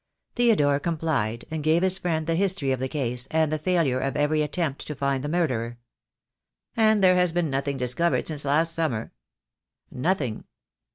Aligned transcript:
Theodore 0.35 0.79
complied, 0.79 1.45
and 1.51 1.63
gave 1.63 1.83
his 1.83 1.99
friend 1.99 2.25
the 2.25 2.33
history 2.33 2.71
of 2.71 2.79
the 2.79 2.87
case, 2.89 3.27
and 3.29 3.51
the 3.51 3.59
failure 3.59 3.99
of 3.99 4.17
every 4.17 4.41
attempt 4.41 4.87
to 4.87 4.95
find 4.95 5.23
the 5.23 5.29
murderer. 5.29 5.77
"And 6.75 7.03
there 7.03 7.17
has 7.17 7.31
been 7.31 7.51
nothing 7.51 7.77
discovered 7.77 8.25
since 8.25 8.43
last 8.43 8.73
summer?" 8.73 9.11
"Nothing!" 9.91 10.45